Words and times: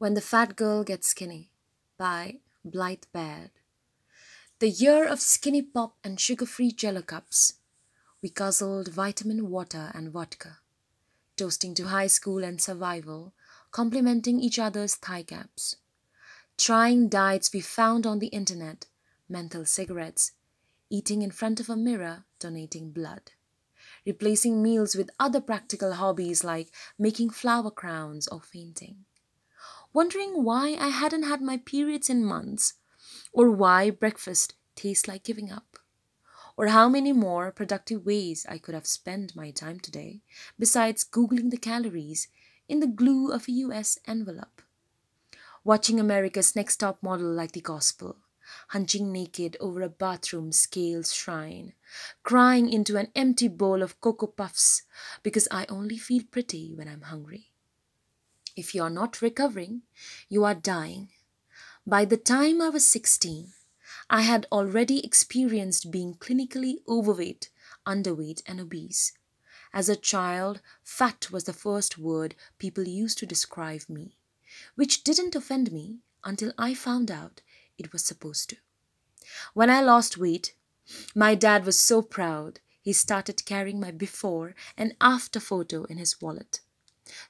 When 0.00 0.14
the 0.14 0.20
Fat 0.20 0.54
Girl 0.54 0.84
Gets 0.84 1.08
Skinny 1.08 1.50
by 1.98 2.36
Blythe 2.64 3.10
Baird. 3.12 3.50
The 4.60 4.70
year 4.70 5.04
of 5.04 5.20
skinny 5.20 5.60
pop 5.60 5.96
and 6.04 6.20
sugar 6.20 6.46
free 6.46 6.70
jello 6.70 7.02
cups. 7.02 7.54
We 8.22 8.30
guzzled 8.30 8.86
vitamin 8.86 9.50
water 9.50 9.90
and 9.92 10.12
vodka, 10.12 10.58
toasting 11.36 11.74
to 11.74 11.88
high 11.88 12.06
school 12.06 12.44
and 12.44 12.62
survival, 12.62 13.34
complimenting 13.72 14.38
each 14.38 14.56
other's 14.60 14.94
thigh 14.94 15.22
gaps. 15.22 15.74
Trying 16.56 17.08
diets 17.08 17.52
we 17.52 17.60
found 17.60 18.06
on 18.06 18.20
the 18.20 18.28
internet, 18.28 18.86
menthol 19.28 19.64
cigarettes, 19.64 20.30
eating 20.88 21.22
in 21.22 21.32
front 21.32 21.58
of 21.58 21.68
a 21.68 21.76
mirror, 21.76 22.24
donating 22.38 22.92
blood. 22.92 23.32
Replacing 24.06 24.62
meals 24.62 24.94
with 24.94 25.10
other 25.18 25.40
practical 25.40 25.94
hobbies 25.94 26.44
like 26.44 26.70
making 27.00 27.30
flower 27.30 27.72
crowns 27.72 28.28
or 28.28 28.40
fainting 28.40 29.06
wondering 29.92 30.44
why 30.44 30.76
I 30.78 30.88
hadn't 30.88 31.24
had 31.24 31.40
my 31.40 31.56
periods 31.56 32.10
in 32.10 32.24
months, 32.24 32.74
or 33.32 33.50
why 33.50 33.90
breakfast 33.90 34.54
tastes 34.74 35.08
like 35.08 35.24
giving 35.24 35.50
up, 35.50 35.78
or 36.56 36.68
how 36.68 36.88
many 36.88 37.12
more 37.12 37.50
productive 37.52 38.04
ways 38.04 38.46
I 38.48 38.58
could 38.58 38.74
have 38.74 38.86
spent 38.86 39.36
my 39.36 39.50
time 39.50 39.80
today 39.80 40.20
besides 40.58 41.04
Googling 41.04 41.50
the 41.50 41.56
calories 41.56 42.28
in 42.68 42.80
the 42.80 42.86
glue 42.86 43.30
of 43.32 43.48
a 43.48 43.52
US 43.52 43.98
envelope. 44.06 44.62
Watching 45.64 45.98
America's 45.98 46.54
Next 46.54 46.76
Top 46.76 47.02
Model 47.02 47.32
like 47.32 47.52
the 47.52 47.60
gospel, 47.60 48.16
hunching 48.68 49.12
naked 49.12 49.56
over 49.60 49.82
a 49.82 49.88
bathroom 49.88 50.52
scales 50.52 51.12
shrine, 51.12 51.72
crying 52.22 52.72
into 52.72 52.96
an 52.96 53.08
empty 53.14 53.48
bowl 53.48 53.82
of 53.82 54.00
Cocoa 54.00 54.26
Puffs 54.26 54.82
because 55.22 55.48
I 55.50 55.66
only 55.68 55.98
feel 55.98 56.22
pretty 56.30 56.74
when 56.74 56.88
I'm 56.88 57.02
hungry. 57.02 57.47
If 58.58 58.74
you 58.74 58.82
are 58.82 58.90
not 58.90 59.22
recovering, 59.22 59.82
you 60.28 60.42
are 60.42 60.52
dying. 60.52 61.10
By 61.86 62.04
the 62.04 62.16
time 62.16 62.60
I 62.60 62.70
was 62.70 62.84
16, 62.88 63.52
I 64.10 64.22
had 64.22 64.48
already 64.50 64.98
experienced 65.06 65.92
being 65.92 66.14
clinically 66.14 66.78
overweight, 66.88 67.50
underweight, 67.86 68.42
and 68.46 68.58
obese. 68.58 69.12
As 69.72 69.88
a 69.88 69.94
child, 69.94 70.60
fat 70.82 71.30
was 71.30 71.44
the 71.44 71.52
first 71.52 71.98
word 71.98 72.34
people 72.58 72.88
used 72.88 73.18
to 73.18 73.26
describe 73.26 73.82
me, 73.88 74.16
which 74.74 75.04
didn't 75.04 75.36
offend 75.36 75.70
me 75.70 76.00
until 76.24 76.52
I 76.58 76.74
found 76.74 77.12
out 77.12 77.42
it 77.78 77.92
was 77.92 78.04
supposed 78.04 78.50
to. 78.50 78.56
When 79.54 79.70
I 79.70 79.82
lost 79.82 80.18
weight, 80.18 80.54
my 81.14 81.36
dad 81.36 81.64
was 81.64 81.78
so 81.78 82.02
proud 82.02 82.58
he 82.82 82.92
started 82.92 83.46
carrying 83.46 83.78
my 83.78 83.92
before 83.92 84.56
and 84.76 84.96
after 85.00 85.38
photo 85.38 85.84
in 85.84 85.98
his 85.98 86.20
wallet 86.20 86.58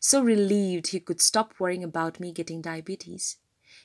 so 0.00 0.22
relieved 0.22 0.88
he 0.88 1.00
could 1.00 1.20
stop 1.20 1.54
worrying 1.58 1.84
about 1.84 2.20
me 2.20 2.32
getting 2.32 2.60
diabetes. 2.60 3.36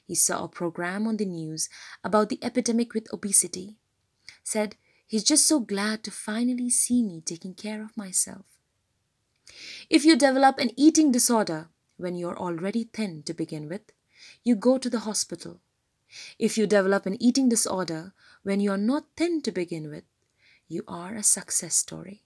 He 0.05 0.15
saw 0.15 0.43
a 0.43 0.49
program 0.49 1.07
on 1.07 1.17
the 1.17 1.25
news 1.25 1.69
about 2.03 2.29
the 2.29 2.39
epidemic 2.43 2.93
with 2.93 3.11
obesity. 3.13 3.77
Said 4.43 4.75
he's 5.07 5.23
just 5.23 5.47
so 5.47 5.59
glad 5.59 6.03
to 6.03 6.11
finally 6.11 6.69
see 6.69 7.03
me 7.03 7.21
taking 7.21 7.53
care 7.53 7.83
of 7.83 7.97
myself. 7.97 8.45
If 9.89 10.05
you 10.05 10.15
develop 10.15 10.57
an 10.57 10.71
eating 10.77 11.11
disorder 11.11 11.69
when 11.97 12.15
you're 12.15 12.37
already 12.37 12.85
thin 12.85 13.23
to 13.23 13.33
begin 13.33 13.69
with, 13.69 13.91
you 14.43 14.55
go 14.55 14.77
to 14.77 14.89
the 14.89 14.99
hospital. 14.99 15.61
If 16.37 16.57
you 16.57 16.67
develop 16.67 17.05
an 17.05 17.21
eating 17.21 17.49
disorder 17.49 18.13
when 18.43 18.59
you're 18.59 18.77
not 18.77 19.05
thin 19.15 19.41
to 19.41 19.51
begin 19.51 19.89
with, 19.89 20.03
you 20.67 20.83
are 20.87 21.15
a 21.15 21.23
success 21.23 21.75
story. 21.75 22.23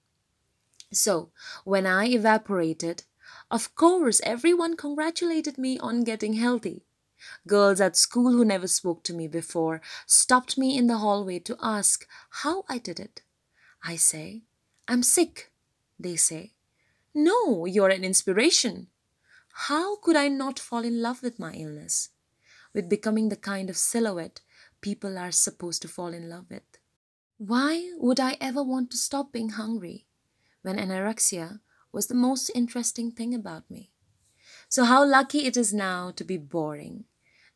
So, 0.91 1.31
when 1.65 1.85
I 1.85 2.07
evaporated, 2.07 3.03
of 3.49 3.75
course, 3.75 4.21
everyone 4.23 4.75
congratulated 4.75 5.57
me 5.57 5.79
on 5.79 6.03
getting 6.03 6.33
healthy. 6.33 6.83
Girls 7.47 7.81
at 7.81 7.95
school 7.95 8.31
who 8.31 8.45
never 8.45 8.67
spoke 8.67 9.03
to 9.03 9.13
me 9.13 9.27
before 9.27 9.81
stopped 10.05 10.57
me 10.57 10.77
in 10.77 10.87
the 10.87 10.97
hallway 10.97 11.39
to 11.39 11.57
ask 11.61 12.07
how 12.29 12.63
I 12.69 12.77
did 12.77 12.99
it. 12.99 13.21
I 13.83 13.95
say, 13.95 14.43
I'm 14.87 15.03
sick. 15.03 15.51
They 15.99 16.15
say, 16.15 16.53
No, 17.13 17.65
you're 17.65 17.89
an 17.89 18.03
inspiration. 18.03 18.87
How 19.53 19.95
could 19.97 20.15
I 20.15 20.27
not 20.27 20.59
fall 20.59 20.83
in 20.83 21.01
love 21.01 21.23
with 21.23 21.39
my 21.39 21.53
illness? 21.53 22.09
With 22.73 22.89
becoming 22.89 23.29
the 23.29 23.35
kind 23.35 23.69
of 23.69 23.77
silhouette 23.77 24.41
people 24.81 25.17
are 25.17 25.31
supposed 25.31 25.81
to 25.81 25.87
fall 25.87 26.13
in 26.13 26.29
love 26.29 26.45
with. 26.49 26.77
Why 27.37 27.91
would 27.97 28.19
I 28.19 28.37
ever 28.39 28.63
want 28.63 28.91
to 28.91 28.97
stop 28.97 29.31
being 29.31 29.49
hungry 29.49 30.05
when 30.61 30.77
anorexia 30.77 31.61
was 31.97 32.05
the 32.05 32.27
most 32.29 32.51
interesting 32.53 33.09
thing 33.09 33.33
about 33.33 33.71
me. 33.71 33.89
So, 34.69 34.83
how 34.83 35.03
lucky 35.03 35.47
it 35.47 35.57
is 35.57 35.73
now 35.73 36.11
to 36.11 36.23
be 36.23 36.37
boring. 36.37 37.05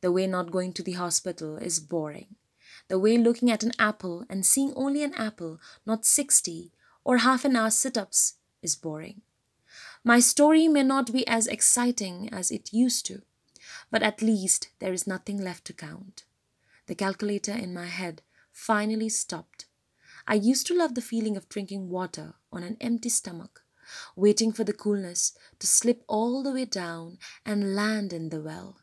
The 0.01 0.11
way 0.11 0.25
not 0.25 0.49
going 0.49 0.73
to 0.73 0.81
the 0.81 0.93
hospital 0.93 1.57
is 1.57 1.79
boring. 1.79 2.37
The 2.87 2.97
way 2.97 3.19
looking 3.19 3.51
at 3.51 3.61
an 3.61 3.73
apple 3.77 4.25
and 4.31 4.43
seeing 4.43 4.73
only 4.75 5.03
an 5.03 5.13
apple, 5.13 5.59
not 5.85 6.07
60 6.07 6.71
or 7.03 7.17
half 7.17 7.45
an 7.45 7.55
hour 7.55 7.69
sit 7.69 7.99
ups, 7.99 8.37
is 8.63 8.75
boring. 8.75 9.21
My 10.03 10.19
story 10.19 10.67
may 10.67 10.81
not 10.81 11.13
be 11.13 11.27
as 11.27 11.45
exciting 11.45 12.27
as 12.33 12.49
it 12.49 12.73
used 12.73 13.05
to, 13.05 13.21
but 13.91 14.01
at 14.01 14.23
least 14.23 14.69
there 14.79 14.91
is 14.91 15.05
nothing 15.05 15.37
left 15.37 15.65
to 15.65 15.73
count. 15.73 16.23
The 16.87 16.95
calculator 16.95 17.53
in 17.53 17.75
my 17.75 17.85
head 17.85 18.23
finally 18.51 19.09
stopped. 19.09 19.67
I 20.27 20.33
used 20.33 20.65
to 20.65 20.75
love 20.75 20.95
the 20.95 21.09
feeling 21.11 21.37
of 21.37 21.47
drinking 21.47 21.89
water 21.89 22.33
on 22.51 22.63
an 22.63 22.77
empty 22.81 23.09
stomach 23.09 23.61
waiting 24.15 24.51
for 24.51 24.63
the 24.63 24.73
coolness 24.73 25.37
to 25.59 25.67
slip 25.67 26.03
all 26.07 26.43
the 26.43 26.51
way 26.51 26.65
down 26.65 27.17
and 27.45 27.75
land 27.75 28.13
in 28.13 28.29
the 28.29 28.41
well, 28.41 28.81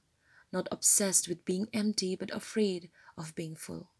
not 0.52 0.68
obsessed 0.70 1.28
with 1.28 1.44
being 1.44 1.68
empty 1.72 2.16
but 2.16 2.34
afraid 2.34 2.90
of 3.16 3.34
being 3.34 3.54
full. 3.54 3.90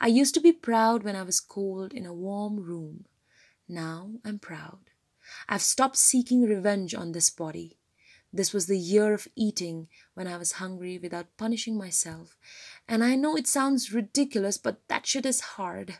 I 0.00 0.08
used 0.08 0.34
to 0.34 0.40
be 0.40 0.52
proud 0.52 1.02
when 1.02 1.16
I 1.16 1.22
was 1.22 1.40
cold 1.40 1.92
in 1.92 2.06
a 2.06 2.14
warm 2.14 2.56
room. 2.60 3.06
Now 3.68 4.12
I'm 4.24 4.38
proud. 4.38 4.90
I've 5.48 5.62
stopped 5.62 5.96
seeking 5.96 6.42
revenge 6.42 6.94
on 6.94 7.12
this 7.12 7.30
body. 7.30 7.78
This 8.32 8.52
was 8.52 8.66
the 8.66 8.78
year 8.78 9.14
of 9.14 9.28
eating 9.36 9.88
when 10.14 10.26
I 10.26 10.36
was 10.36 10.52
hungry 10.52 10.98
without 10.98 11.36
punishing 11.36 11.78
myself. 11.78 12.36
And 12.88 13.04
I 13.04 13.14
know 13.14 13.36
it 13.36 13.46
sounds 13.46 13.92
ridiculous, 13.92 14.58
but 14.58 14.80
that 14.88 15.06
shit 15.06 15.24
is 15.24 15.40
hard. 15.40 15.98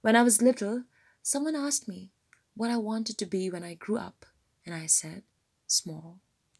When 0.00 0.14
I 0.14 0.22
was 0.22 0.40
little, 0.40 0.84
someone 1.20 1.56
asked 1.56 1.88
me, 1.88 2.12
what 2.54 2.70
I 2.70 2.76
wanted 2.76 3.18
to 3.18 3.26
be 3.26 3.50
when 3.50 3.64
I 3.64 3.74
grew 3.74 3.98
up, 3.98 4.26
and 4.64 4.74
I 4.74 4.86
said, 4.86 5.22
small. 5.66 6.20